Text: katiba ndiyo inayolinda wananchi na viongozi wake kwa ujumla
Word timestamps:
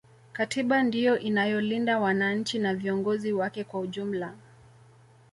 katiba 0.33 0.83
ndiyo 0.83 1.19
inayolinda 1.19 1.99
wananchi 1.99 2.59
na 2.59 2.75
viongozi 2.75 3.33
wake 3.33 3.63
kwa 3.63 3.79
ujumla 3.79 4.33